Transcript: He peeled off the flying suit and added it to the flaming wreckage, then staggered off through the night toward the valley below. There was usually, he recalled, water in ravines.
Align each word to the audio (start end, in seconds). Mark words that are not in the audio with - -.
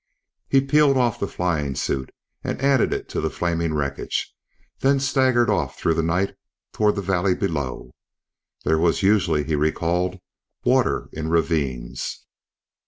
He 0.49 0.61
peeled 0.61 0.97
off 0.97 1.19
the 1.19 1.27
flying 1.27 1.75
suit 1.75 2.11
and 2.43 2.59
added 2.59 2.91
it 2.91 3.07
to 3.09 3.21
the 3.21 3.29
flaming 3.29 3.75
wreckage, 3.75 4.33
then 4.79 4.99
staggered 4.99 5.47
off 5.47 5.77
through 5.77 5.93
the 5.93 6.01
night 6.01 6.35
toward 6.73 6.95
the 6.95 7.03
valley 7.03 7.35
below. 7.35 7.93
There 8.65 8.79
was 8.79 9.03
usually, 9.03 9.43
he 9.43 9.53
recalled, 9.55 10.19
water 10.63 11.07
in 11.13 11.29
ravines. 11.29 12.25